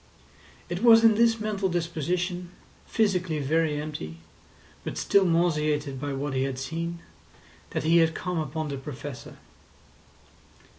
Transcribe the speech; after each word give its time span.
It 0.67 0.81
was 0.81 1.03
in 1.03 1.13
this 1.13 1.39
mental 1.39 1.69
disposition, 1.69 2.49
physically 2.87 3.37
very 3.37 3.79
empty, 3.79 4.17
but 4.83 4.97
still 4.97 5.25
nauseated 5.25 6.01
by 6.01 6.11
what 6.13 6.33
he 6.33 6.41
had 6.41 6.57
seen, 6.57 7.03
that 7.69 7.83
he 7.83 7.97
had 7.97 8.15
come 8.15 8.39
upon 8.39 8.69
the 8.69 8.77
Professor. 8.77 9.37